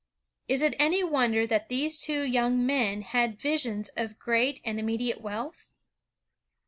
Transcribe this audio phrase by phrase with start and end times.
[0.47, 5.21] Is it any wonder that these two young men had visions of great and immediate
[5.21, 5.67] wealth?